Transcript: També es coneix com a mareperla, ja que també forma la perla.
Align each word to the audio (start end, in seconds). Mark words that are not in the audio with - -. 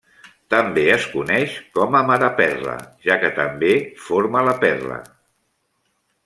També 0.51 0.85
es 0.93 1.03
coneix 1.15 1.57
com 1.75 1.97
a 1.99 2.01
mareperla, 2.07 2.73
ja 3.09 3.19
que 3.25 3.31
també 3.41 3.71
forma 4.07 4.43
la 4.49 4.57
perla. 4.65 4.99